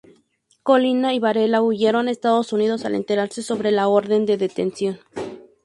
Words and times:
Colina 0.63 1.13
y 1.13 1.19
Varela 1.19 1.61
huyeron 1.61 2.07
a 2.07 2.11
Estados 2.11 2.53
Unidos 2.53 2.85
al 2.85 2.95
enterarse 2.95 3.43
sobre 3.43 3.69
la 3.71 3.87
orden 3.87 4.25
de 4.25 4.37
detención. 4.37 4.99